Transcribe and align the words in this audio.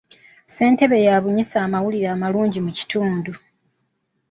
Ssentebe 0.47 0.97
yabunyisa 1.07 1.55
amawulire 1.65 2.07
amalungi 2.15 2.59
mu 2.65 2.71
kitundu. 2.77 3.31